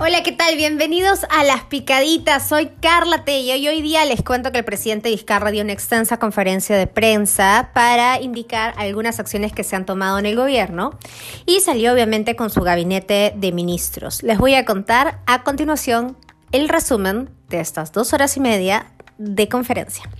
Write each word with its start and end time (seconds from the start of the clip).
Hola, 0.00 0.24
¿qué 0.24 0.32
tal? 0.32 0.56
Bienvenidos 0.56 1.24
a 1.30 1.44
Las 1.44 1.62
Picaditas. 1.62 2.48
Soy 2.48 2.66
Carla 2.80 3.24
Tello 3.24 3.54
y 3.54 3.68
hoy 3.68 3.80
día 3.80 4.04
les 4.04 4.24
cuento 4.24 4.50
que 4.50 4.58
el 4.58 4.64
presidente 4.64 5.08
Vizcarra 5.08 5.52
dio 5.52 5.62
una 5.62 5.72
extensa 5.72 6.18
conferencia 6.18 6.76
de 6.76 6.88
prensa 6.88 7.70
para 7.72 8.20
indicar 8.20 8.74
algunas 8.76 9.20
acciones 9.20 9.52
que 9.52 9.62
se 9.62 9.76
han 9.76 9.86
tomado 9.86 10.18
en 10.18 10.26
el 10.26 10.34
gobierno 10.34 10.98
y 11.46 11.60
salió 11.60 11.92
obviamente 11.92 12.34
con 12.34 12.50
su 12.50 12.62
gabinete 12.62 13.34
de 13.36 13.52
ministros. 13.52 14.24
Les 14.24 14.36
voy 14.36 14.56
a 14.56 14.64
contar 14.64 15.20
a 15.26 15.44
continuación 15.44 16.16
el 16.50 16.68
resumen 16.68 17.30
de 17.48 17.60
estas 17.60 17.92
dos 17.92 18.12
horas 18.12 18.36
y 18.36 18.40
media 18.40 18.90
de 19.18 19.48
conferencia. 19.48 20.10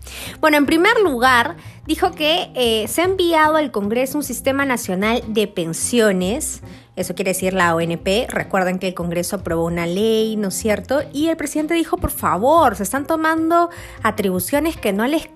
Bueno, 0.41 0.56
en 0.56 0.66
primer 0.66 1.00
lugar, 1.00 1.56
dijo 1.84 2.12
que 2.12 2.52
eh, 2.54 2.86
se 2.86 3.02
ha 3.02 3.06
enviado 3.06 3.56
al 3.56 3.72
Congreso 3.72 4.18
un 4.18 4.25
sistema 4.25 4.64
nacional 4.64 5.20
de 5.27 5.48
pensiones 5.48 6.62
eso 6.96 7.14
quiere 7.14 7.30
decir 7.30 7.54
la 7.54 7.75
ONP. 7.75 8.29
Recuerden 8.29 8.79
que 8.79 8.89
el 8.89 8.94
Congreso 8.94 9.36
aprobó 9.36 9.64
una 9.64 9.86
ley, 9.86 10.36
¿no 10.36 10.48
es 10.48 10.54
cierto? 10.54 11.03
Y 11.12 11.29
el 11.29 11.36
presidente 11.36 11.75
dijo, 11.75 11.96
por 11.96 12.11
favor, 12.11 12.76
se 12.76 12.84
están 12.84 13.07
tomando 13.07 13.70
atribuciones 14.03 14.76
que 14.76 14.93
no 14.93 15.07
les 15.07 15.26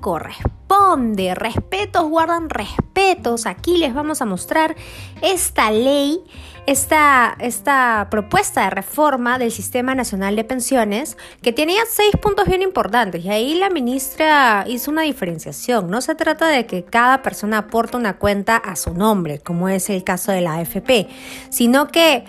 Respetos 1.35 2.09
guardan 2.09 2.51
respetos. 2.51 3.47
Aquí 3.47 3.79
les 3.79 3.95
vamos 3.95 4.23
a 4.23 4.25
mostrar 4.25 4.77
esta 5.23 5.71
ley 5.71 6.23
esta, 6.69 7.35
esta 7.39 8.09
propuesta 8.11 8.65
de 8.65 8.71
reforma 8.71 9.39
del 9.39 9.51
Sistema 9.51 9.95
Nacional 9.95 10.37
de 10.37 10.45
Pensiones 10.45 11.17
que 11.41 11.51
tenía 11.51 11.81
seis 11.89 12.11
puntos 12.21 12.47
bien 12.47 12.61
importantes 12.61 13.25
y 13.25 13.31
ahí 13.31 13.55
la 13.55 13.71
ministra 13.71 14.67
hizo 14.69 14.91
una 14.91 15.03
diferenciación. 15.03 15.89
No 15.89 16.03
se 16.03 16.15
trata 16.15 16.47
de 16.49 16.67
que 16.67 16.85
cada 16.85 17.23
persona 17.23 17.59
aporte 17.59 17.97
una 17.97 18.19
cuenta 18.19 18.57
a 18.59 18.77
su 18.77 18.93
nombre, 18.93 19.39
como 19.39 19.71
es 19.71 19.89
el 19.89 20.05
caso 20.05 20.31
de 20.31 20.43
la 20.43 20.57
AFP, 20.57 21.09
sino 21.49 21.89
que 21.89 22.25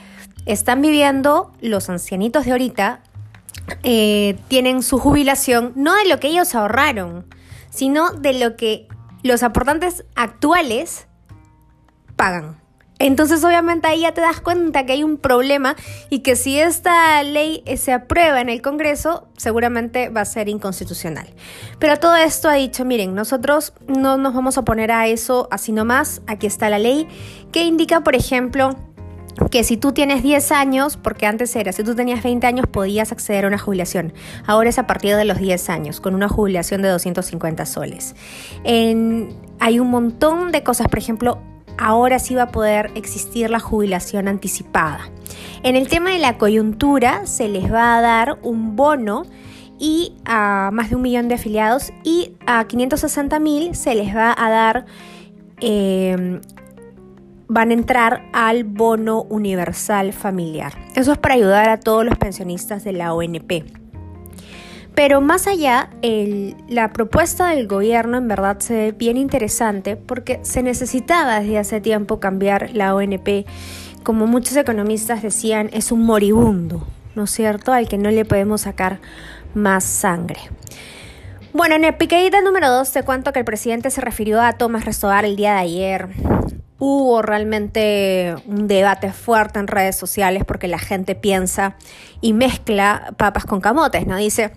están 0.46 0.82
viviendo 0.82 1.52
los 1.60 1.90
ancianitos 1.90 2.46
de 2.46 2.52
ahorita, 2.52 3.02
eh, 3.84 4.38
tienen 4.48 4.84
su 4.84 5.00
jubilación 5.00 5.74
no 5.76 5.94
de 5.96 6.08
lo 6.08 6.22
que 6.22 6.30
ellos 6.30 6.56
ahorraron, 6.56 7.26
sino 7.70 8.12
de 8.12 8.34
lo 8.34 8.56
que 8.56 8.88
los 9.24 9.44
aportantes 9.44 10.06
actuales 10.16 11.08
pagan. 12.16 12.60
Entonces 13.02 13.42
obviamente 13.46 13.88
ahí 13.88 14.02
ya 14.02 14.14
te 14.14 14.20
das 14.20 14.42
cuenta 14.42 14.86
que 14.86 14.92
hay 14.92 15.04
un 15.06 15.18
problema 15.18 15.78
y 16.10 16.20
que 16.20 16.36
si 16.36 16.60
esta 16.60 17.24
ley 17.24 17.64
se 17.78 17.94
aprueba 17.94 18.42
en 18.42 18.50
el 18.50 18.62
Congreso, 18.62 19.30
seguramente 19.38 20.10
va 20.10 20.22
a 20.22 20.26
ser 20.26 20.50
inconstitucional. 20.50 21.34
Pero 21.80 21.98
todo 21.98 22.18
esto 22.18 22.50
ha 22.50 22.56
dicho, 22.56 22.84
miren, 22.84 23.16
nosotros 23.16 23.72
no 23.88 24.18
nos 24.18 24.34
vamos 24.34 24.58
a 24.58 24.62
oponer 24.62 24.92
a 24.92 25.08
eso 25.08 25.48
así 25.50 25.72
nomás, 25.72 26.22
aquí 26.28 26.46
está 26.46 26.70
la 26.70 26.78
ley 26.78 27.08
que 27.54 27.64
indica, 27.64 28.02
por 28.02 28.16
ejemplo, 28.16 28.76
que 29.52 29.64
si 29.64 29.78
tú 29.78 29.92
tienes 29.92 30.24
10 30.24 30.52
años, 30.52 30.98
porque 30.98 31.26
antes 31.26 31.56
era, 31.56 31.72
si 31.72 31.84
tú 31.84 31.96
tenías 31.96 32.24
20 32.24 32.46
años 32.46 32.68
podías 32.68 33.12
acceder 33.12 33.46
a 33.46 33.48
una 33.48 33.58
jubilación. 33.58 34.14
Ahora 34.46 34.70
es 34.70 34.80
a 34.80 34.88
partir 34.88 35.16
de 35.16 35.26
los 35.26 35.38
10 35.38 35.70
años, 35.70 36.02
con 36.02 36.16
una 36.16 36.28
jubilación 36.28 36.82
de 36.82 36.90
250 36.90 37.66
soles. 37.66 38.16
hay 38.64 39.80
un 39.80 39.90
montón 39.90 40.52
de 40.52 40.64
cosas, 40.64 40.88
por 40.88 41.00
ejemplo, 41.00 41.40
ahora 41.78 42.20
sí 42.20 42.36
va 42.36 42.44
a 42.44 42.52
poder 42.52 42.92
existir 42.96 43.50
la 43.50 43.60
jubilación 43.60 44.28
anticipada. 44.28 45.10
En 45.64 45.76
el 45.76 45.88
tema 45.88 46.12
de 46.12 46.20
la 46.20 46.38
coyuntura 46.38 47.26
se 47.26 47.48
les 47.48 47.72
va 47.72 47.98
a 47.98 48.02
dar 48.02 48.40
un 48.44 48.76
bono 48.76 49.24
y 49.80 50.14
a 50.26 50.70
más 50.74 50.90
de 50.90 50.98
un 50.98 51.02
millón 51.02 51.30
de 51.30 51.36
afiliados 51.36 51.92
y 52.04 52.34
a 52.46 52.66
560 52.66 53.40
mil 53.40 53.76
se 53.76 53.96
les 53.96 54.14
va 54.16 54.36
a 54.38 54.50
dar, 54.50 54.86
em, 55.62 56.42
van 57.50 57.72
a 57.72 57.74
entrar 57.74 58.30
al 58.32 58.64
bono 58.64 59.24
universal 59.24 60.14
familiar. 60.14 60.74
Eso 60.96 61.12
es 61.12 61.18
para 61.18 61.36
ayudar 61.36 61.68
a 61.70 61.80
todos 61.80 62.06
los 62.06 62.18
pensionistas 62.18 62.84
de 62.84 62.94
la 62.94 63.14
ONP. 63.14 63.66
Pero 64.96 65.20
más 65.22 65.48
allá, 65.48 65.90
la 66.68 66.94
propuesta 66.94 67.50
del 67.50 67.68
gobierno 67.68 68.18
en 68.18 68.28
verdad 68.28 68.60
se 68.60 68.74
ve 68.74 68.92
bien 68.92 69.18
interesante 69.18 69.96
porque 69.96 70.40
se 70.44 70.62
necesitaba 70.62 71.40
desde 71.40 71.58
hace 71.58 71.82
tiempo 71.82 72.20
cambiar 72.20 72.72
la 72.74 72.94
ONP. 72.94 73.46
Como 74.04 74.28
muchos 74.28 74.56
economistas 74.56 75.22
decían, 75.22 75.70
es 75.74 75.92
un 75.92 76.04
moribundo, 76.04 76.86
¿no 77.16 77.24
es 77.24 77.32
cierto?, 77.32 77.74
al 77.74 77.88
que 77.88 77.98
no 77.98 78.12
le 78.12 78.26
podemos 78.26 78.62
sacar 78.62 79.00
más 79.54 79.84
sangre. 79.84 80.40
Bueno, 81.54 81.76
en 81.76 81.86
el 81.86 81.96
picadita 81.96 82.42
número 82.42 82.70
2 82.70 82.92
te 82.92 83.04
cuento 83.04 83.34
que 83.34 83.40
el 83.40 83.46
presidente 83.46 83.90
se 83.90 84.02
refirió 84.02 84.42
a 84.42 84.54
Tomás 84.54 84.86
Restobar 84.86 85.26
el 85.26 85.36
día 85.36 85.54
de 85.54 85.60
ayer. 85.60 86.10
Hubo 86.80 87.22
realmente 87.22 88.36
un 88.48 88.68
debate 88.68 89.12
fuerte 89.12 89.60
en 89.60 89.68
redes 89.68 89.98
sociales 89.98 90.44
porque 90.46 90.68
la 90.68 90.80
gente 90.80 91.14
piensa 91.14 91.76
y 92.22 92.34
mezcla 92.34 93.14
papas 93.18 93.46
con 93.46 93.62
camotes, 93.62 94.08
¿no? 94.08 94.16
Dice, 94.18 94.52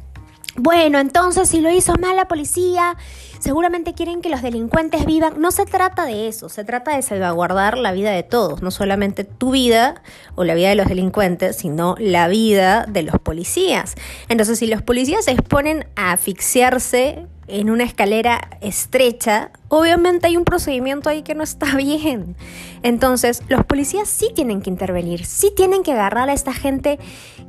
bueno, 0.57 0.99
entonces 0.99 1.49
si 1.49 1.61
lo 1.61 1.71
hizo 1.71 1.95
mal 1.95 2.15
la 2.15 2.29
policía, 2.29 2.97
seguramente 3.39 3.95
quieren 3.95 4.21
que 4.21 4.29
los 4.29 4.43
delincuentes 4.43 5.07
vivan. 5.07 5.41
No 5.41 5.51
se 5.51 5.65
trata 5.65 6.05
de 6.05 6.29
eso, 6.29 6.51
se 6.51 6.63
trata 6.63 6.95
de 6.95 7.01
salvaguardar 7.01 7.79
la 7.79 7.93
vida 7.93 8.11
de 8.11 8.23
todos, 8.23 8.61
no 8.61 8.71
solamente 8.71 9.25
tu 9.25 9.53
vida 9.53 10.03
o 10.35 10.45
la 10.45 10.55
vida 10.55 10.69
de 10.69 10.75
los 10.75 10.89
delincuentes, 10.89 11.57
sino 11.57 11.97
la 11.99 12.29
vida 12.29 12.85
de 12.87 13.03
los 13.03 13.19
policías. 13.19 13.95
Entonces, 14.29 14.59
si 14.59 14.67
los 14.67 14.83
policías 14.83 15.25
se 15.25 15.31
exponen 15.31 15.87
a 15.97 16.13
asfixiarse 16.13 17.27
en 17.49 17.71
una 17.71 17.85
escalera 17.85 18.49
estrecha, 18.61 19.51
obviamente 19.69 20.27
hay 20.27 20.37
un 20.37 20.45
procedimiento 20.45 21.09
ahí 21.09 21.23
que 21.23 21.35
no 21.35 21.43
está 21.43 21.67
bien. 21.77 22.37
Entonces, 22.83 23.43
los 23.49 23.65
policías 23.65 24.09
sí 24.09 24.31
tienen 24.35 24.63
que 24.63 24.71
intervenir, 24.71 25.25
sí 25.25 25.53
tienen 25.55 25.83
que 25.83 25.93
agarrar 25.93 26.31
a 26.31 26.33
esta 26.33 26.53
gente 26.53 26.99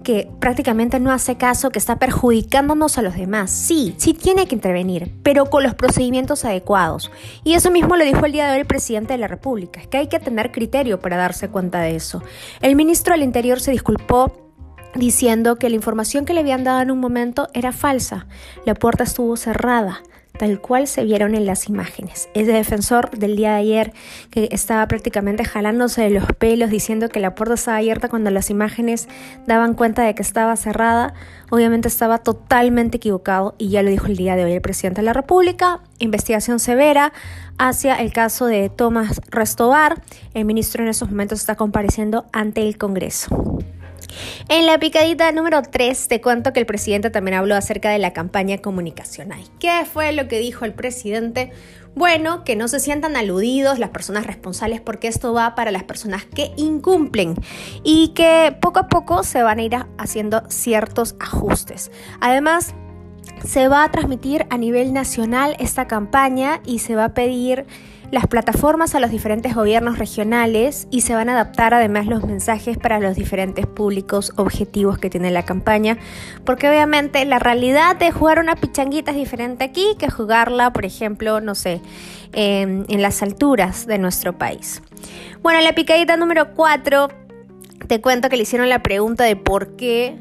que 0.03 0.29
prácticamente 0.39 0.99
no 0.99 1.11
hace 1.11 1.37
caso, 1.37 1.69
que 1.69 1.79
está 1.79 1.97
perjudicándonos 1.97 2.97
a 2.97 3.01
los 3.01 3.15
demás. 3.15 3.49
Sí, 3.51 3.95
sí 3.97 4.13
tiene 4.13 4.47
que 4.47 4.55
intervenir, 4.55 5.11
pero 5.23 5.45
con 5.45 5.63
los 5.63 5.75
procedimientos 5.75 6.45
adecuados. 6.45 7.11
Y 7.43 7.53
eso 7.53 7.71
mismo 7.71 7.95
lo 7.95 8.03
dijo 8.03 8.25
el 8.25 8.33
día 8.33 8.47
de 8.47 8.53
hoy 8.53 8.59
el 8.59 8.65
presidente 8.65 9.13
de 9.13 9.19
la 9.19 9.27
República, 9.27 9.79
es 9.79 9.87
que 9.87 9.97
hay 9.97 10.07
que 10.07 10.19
tener 10.19 10.51
criterio 10.51 10.99
para 10.99 11.17
darse 11.17 11.49
cuenta 11.49 11.79
de 11.79 11.95
eso. 11.95 12.21
El 12.61 12.75
ministro 12.75 13.13
del 13.13 13.23
Interior 13.23 13.59
se 13.59 13.71
disculpó 13.71 14.42
diciendo 14.95 15.57
que 15.57 15.69
la 15.69 15.75
información 15.75 16.25
que 16.25 16.33
le 16.33 16.41
habían 16.41 16.63
dado 16.63 16.81
en 16.81 16.91
un 16.91 16.99
momento 16.99 17.47
era 17.53 17.71
falsa. 17.71 18.27
La 18.65 18.73
puerta 18.73 19.03
estuvo 19.03 19.35
cerrada, 19.37 20.03
tal 20.37 20.59
cual 20.59 20.87
se 20.87 21.03
vieron 21.03 21.35
en 21.35 21.45
las 21.45 21.69
imágenes. 21.69 22.29
Ese 22.33 22.51
defensor 22.51 23.11
del 23.11 23.35
día 23.35 23.51
de 23.51 23.57
ayer 23.57 23.93
que 24.29 24.49
estaba 24.51 24.87
prácticamente 24.87 25.45
jalándose 25.45 26.01
de 26.01 26.09
los 26.09 26.25
pelos 26.37 26.69
diciendo 26.69 27.09
que 27.09 27.19
la 27.19 27.35
puerta 27.35 27.53
estaba 27.53 27.77
abierta 27.77 28.09
cuando 28.09 28.31
las 28.31 28.49
imágenes 28.49 29.07
daban 29.45 29.73
cuenta 29.73 30.03
de 30.03 30.15
que 30.15 30.21
estaba 30.21 30.55
cerrada, 30.55 31.13
obviamente 31.49 31.87
estaba 31.87 32.17
totalmente 32.17 32.97
equivocado 32.97 33.55
y 33.57 33.69
ya 33.69 33.83
lo 33.83 33.89
dijo 33.89 34.07
el 34.07 34.17
día 34.17 34.35
de 34.35 34.45
hoy 34.45 34.53
el 34.53 34.61
presidente 34.61 35.01
de 35.01 35.05
la 35.05 35.13
República. 35.13 35.81
Investigación 35.99 36.59
severa 36.59 37.13
hacia 37.57 37.95
el 37.95 38.11
caso 38.11 38.47
de 38.47 38.69
Tomás 38.69 39.21
Restobar. 39.29 40.01
El 40.33 40.45
ministro 40.45 40.83
en 40.83 40.89
esos 40.89 41.09
momentos 41.09 41.39
está 41.39 41.55
compareciendo 41.55 42.25
ante 42.31 42.67
el 42.67 42.77
Congreso. 42.77 43.59
En 44.49 44.65
la 44.65 44.79
picadita 44.79 45.31
número 45.31 45.61
3 45.61 46.07
te 46.07 46.21
cuento 46.21 46.53
que 46.53 46.59
el 46.59 46.65
presidente 46.65 47.09
también 47.09 47.35
habló 47.35 47.55
acerca 47.55 47.89
de 47.89 47.99
la 47.99 48.13
campaña 48.13 48.57
comunicacional. 48.57 49.39
¿Qué 49.59 49.85
fue 49.91 50.11
lo 50.11 50.27
que 50.27 50.39
dijo 50.39 50.65
el 50.65 50.73
presidente? 50.73 51.51
Bueno, 51.95 52.43
que 52.43 52.55
no 52.55 52.67
se 52.67 52.79
sientan 52.79 53.15
aludidos 53.15 53.77
las 53.77 53.91
personas 53.91 54.25
responsables 54.25 54.81
porque 54.81 55.07
esto 55.07 55.31
va 55.33 55.53
para 55.53 55.71
las 55.71 55.83
personas 55.83 56.25
que 56.25 56.51
incumplen 56.57 57.35
y 57.83 58.09
que 58.09 58.55
poco 58.59 58.79
a 58.79 58.87
poco 58.87 59.23
se 59.23 59.43
van 59.43 59.59
a 59.59 59.63
ir 59.63 59.75
haciendo 59.97 60.43
ciertos 60.49 61.15
ajustes. 61.19 61.91
Además, 62.19 62.73
se 63.45 63.67
va 63.67 63.83
a 63.83 63.91
transmitir 63.91 64.45
a 64.49 64.57
nivel 64.57 64.93
nacional 64.93 65.55
esta 65.59 65.87
campaña 65.87 66.61
y 66.65 66.79
se 66.79 66.95
va 66.95 67.05
a 67.05 67.13
pedir 67.13 67.65
las 68.13 68.27
plataformas 68.27 68.93
a 68.93 68.99
los 68.99 69.09
diferentes 69.09 69.55
gobiernos 69.55 69.97
regionales 69.97 70.87
y 70.91 71.01
se 71.01 71.15
van 71.15 71.29
a 71.29 71.31
adaptar 71.31 71.73
además 71.73 72.05
los 72.05 72.23
mensajes 72.23 72.77
para 72.77 72.99
los 72.99 73.15
diferentes 73.15 73.65
públicos 73.65 74.33
objetivos 74.35 74.99
que 74.99 75.09
tiene 75.09 75.31
la 75.31 75.45
campaña, 75.45 75.97
porque 76.45 76.69
obviamente 76.69 77.25
la 77.25 77.39
realidad 77.39 77.95
de 77.95 78.11
jugar 78.11 78.37
una 78.37 78.55
pichanguita 78.55 79.09
es 79.09 79.17
diferente 79.17 79.63
aquí 79.63 79.95
que 79.97 80.11
jugarla, 80.11 80.71
por 80.73 80.85
ejemplo, 80.85 81.41
no 81.41 81.55
sé, 81.55 81.81
en, 82.33 82.85
las 83.01 83.23
alturas 83.23 83.87
de 83.87 83.97
nuestro 83.97 84.37
país. 84.37 84.83
Bueno, 85.41 85.61
la 85.61 85.73
picadita 85.73 86.15
número 86.15 86.53
4, 86.53 87.07
te 87.87 87.99
cuento 87.99 88.29
que 88.29 88.37
le 88.37 88.43
hicieron 88.43 88.69
la 88.69 88.83
pregunta 88.83 89.23
de 89.23 89.37
por 89.37 89.75
qué 89.75 90.19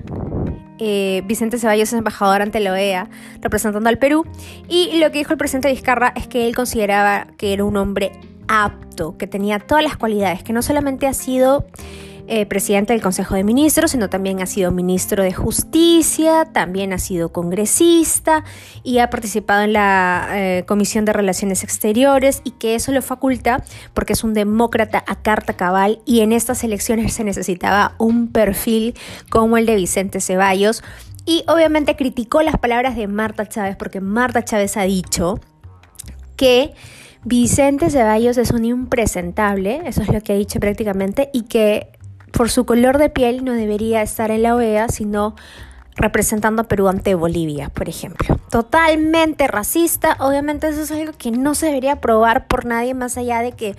eh, 0.85 1.23
Vicente 1.27 1.59
Ceballos 1.59 1.93
es 1.93 1.93
embajador 1.93 2.43
ante 2.43 2.59
la 2.59 2.73
OEA, 2.73 3.09
representando 3.41 3.89
al 3.89 3.99
Perú, 3.99 4.27
y 4.69 4.99
lo 4.99 5.13
que 5.13 5.19
dijo 5.19 5.33
el 5.33 5.39
presidente 5.39 5.71
Vizcarra 5.71 6.13
es 6.17 6.27
que 6.27 6.49
él 6.49 6.57
consideraba 6.57 7.29
que 7.37 7.53
era 7.53 7.63
un 7.63 7.77
hombre 7.77 8.11
apto, 8.49 9.17
que 9.17 9.29
tenía 9.29 9.61
todas 9.61 9.85
las 9.85 9.97
cualidades, 9.97 10.43
que 10.43 10.53
no 10.53 10.61
solamente 10.61 11.07
ha 11.07 11.15
sido 11.15 11.67
eh, 12.29 12.47
presidente 12.47 12.93
del 12.93 13.03
Consejo 13.03 13.35
de 13.35 13.45
Ministros, 13.45 13.91
sino 13.91 14.09
también 14.09 14.41
ha 14.41 14.47
sido 14.47 14.71
ministro 14.71 15.23
de 15.23 15.33
Justicia, 15.33 16.47
también 16.53 16.93
ha 16.93 16.99
sido 16.99 17.33
congresista 17.33 18.45
y 18.83 18.99
ha 18.99 19.11
participado 19.11 19.63
en 19.63 19.73
la 19.73 20.29
eh, 20.31 20.65
Comisión 20.67 21.05
de 21.05 21.13
Relaciones 21.13 21.65
Exteriores 21.65 22.41
y 22.45 22.53
que 22.53 22.75
eso 22.75 22.93
lo 22.93 23.03
faculta 23.03 23.65
porque 23.93 24.13
es 24.13 24.25
un 24.25 24.35
demócrata 24.35 25.03
a 25.07 25.23
carta 25.23 25.55
cabal 25.55 26.01
y 26.07 26.21
en 26.21 26.33
estas 26.33 26.63
elecciones 26.65 27.13
se 27.13 27.25
necesitaba 27.25 27.95
un 27.99 28.29
perfil 28.29 28.95
como 29.29 29.57
el 29.57 29.67
de 29.67 29.77
Vicente 29.77 30.21
Ceballos. 30.21 30.83
Y 31.25 31.45
obviamente 31.49 31.97
criticó 31.97 32.43
las 32.43 32.59
palabras 32.59 32.97
de 32.97 33.07
Marta 33.09 33.49
Chávez 33.49 33.77
porque 33.77 34.01
Marta 34.01 34.45
Chávez 34.45 34.77
ha 34.77 34.83
dicho 34.83 35.41
que 36.37 36.75
Vicente 37.25 37.91
Ceballos 37.91 38.37
es 38.39 38.51
un 38.51 38.65
impresentable, 38.65 39.83
eso 39.87 40.03
es 40.03 40.09
lo 40.09 40.21
que 40.21 40.33
ha 40.33 40.37
dicho 40.37 40.59
prácticamente, 40.59 41.31
y 41.33 41.43
que 41.43 41.93
por 42.33 42.51
su 42.51 42.65
color 42.65 42.99
de 42.99 43.11
piel 43.11 43.45
no 43.45 43.53
debería 43.53 44.03
estar 44.03 44.31
en 44.31 44.43
la 44.43 44.55
OEA, 44.55 44.89
sino 44.89 45.35
representando 45.95 46.63
a 46.63 46.65
Perú 46.65 46.89
ante 46.89 47.15
Bolivia, 47.15 47.69
por 47.69 47.89
ejemplo. 47.89 48.39
Totalmente 48.51 49.47
racista, 49.47 50.17
obviamente 50.21 50.69
eso 50.69 50.83
es 50.83 50.91
algo 50.91 51.13
que 51.17 51.31
no 51.31 51.55
se 51.55 51.67
debería 51.67 51.93
aprobar 51.93 52.47
por 52.47 52.65
nadie 52.65 52.95
más 52.95 53.19
allá 53.19 53.41
de 53.41 53.53
que 53.53 53.77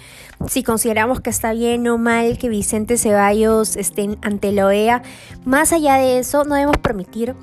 si 0.47 0.63
consideramos 0.63 1.21
que 1.21 1.29
está 1.29 1.53
bien 1.53 1.87
o 1.87 1.97
mal 1.97 2.37
que 2.37 2.49
Vicente 2.49 2.97
Ceballos 2.97 3.75
esté 3.75 4.17
ante 4.21 4.51
la 4.51 4.67
OEA, 4.67 5.01
más 5.43 5.73
allá 5.73 5.95
de 5.95 6.19
eso 6.19 6.43
no 6.43 6.55
debemos 6.55 6.77
permitir 6.77 7.35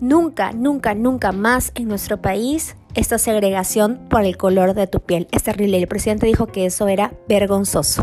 nunca, 0.00 0.52
nunca, 0.52 0.94
nunca 0.94 1.32
más 1.32 1.72
en 1.74 1.88
nuestro 1.88 2.20
país 2.20 2.76
esta 2.94 3.18
segregación 3.18 4.00
por 4.10 4.24
el 4.24 4.36
color 4.36 4.74
de 4.74 4.88
tu 4.88 5.00
piel. 5.00 5.28
Es 5.30 5.44
terrible, 5.44 5.78
el 5.78 5.86
presidente 5.86 6.26
dijo 6.26 6.46
que 6.46 6.66
eso 6.66 6.88
era 6.88 7.12
vergonzoso. 7.28 8.02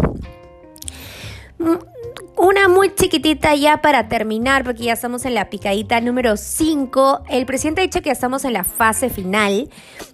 Una 2.38 2.68
muy 2.68 2.94
chiquitita 2.94 3.56
ya 3.56 3.82
para 3.82 4.10
terminar, 4.10 4.66
porque 4.66 4.84
ya 4.84 4.94
estamos 4.94 5.24
en 5.24 5.36
la 5.36 5.50
picadita 5.50 6.02
número 6.02 6.36
5. 6.36 7.24
El 7.30 7.46
presidente 7.46 7.80
ha 7.80 7.84
dicho 7.84 8.02
que 8.02 8.08
ya 8.08 8.12
estamos 8.12 8.44
en 8.44 8.52
la 8.52 8.66
fase 8.66 9.10
final 9.10 9.70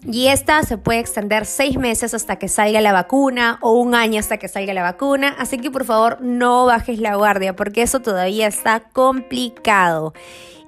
y 0.06 0.28
esta 0.28 0.62
se 0.62 0.78
puede 0.78 1.00
extender 1.00 1.48
seis 1.48 1.80
meses 1.80 2.14
hasta 2.14 2.36
que 2.36 2.48
salga 2.48 2.80
la 2.80 2.94
vacuna 2.94 3.58
o 3.62 3.72
un 3.72 3.96
año 3.96 4.20
hasta 4.20 4.38
que 4.38 4.48
salga 4.48 4.72
la 4.74 4.84
vacuna. 4.84 5.36
Así 5.40 5.58
que 5.58 5.72
por 5.72 5.84
favor 5.84 6.22
no 6.22 6.66
bajes 6.66 7.00
la 7.00 7.16
guardia 7.16 7.56
porque 7.56 7.82
eso 7.82 8.02
todavía 8.02 8.46
está 8.46 8.82
complicado 8.82 10.14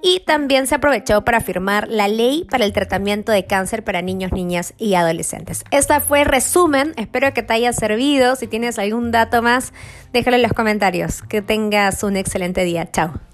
y 0.04 0.20
también 0.20 0.66
se 0.66 0.74
aprovechó 0.74 1.24
para 1.24 1.40
firmar 1.40 1.88
la 1.88 2.08
ley 2.08 2.46
para 2.50 2.66
el 2.66 2.74
tratamiento 2.74 3.32
de 3.32 3.46
cáncer 3.46 3.82
para 3.82 4.02
niños, 4.02 4.32
niñas 4.32 4.74
y 4.76 4.94
adolescentes. 4.96 5.64
Esta 5.70 5.98
fue 6.00 6.24
resumen, 6.24 6.92
espero 6.98 7.32
que 7.32 7.42
te 7.42 7.54
haya 7.54 7.72
servido. 7.72 8.36
Si 8.36 8.46
tienes 8.46 8.78
algún 8.78 9.12
dato 9.12 9.40
más, 9.40 9.72
déjalo 10.12 10.36
en 10.36 10.42
los 10.42 10.52
comentarios. 10.52 11.22
Que 11.22 11.40
tengas 11.54 12.02
un 12.02 12.16
excelente 12.16 12.64
día. 12.64 12.90
Chao. 12.90 13.33